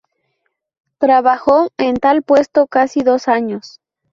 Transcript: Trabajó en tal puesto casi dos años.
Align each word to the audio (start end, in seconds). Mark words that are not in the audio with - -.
Trabajó 0.97 1.69
en 1.77 1.97
tal 1.97 2.23
puesto 2.23 2.65
casi 2.65 3.01
dos 3.03 3.27
años. 3.27 3.79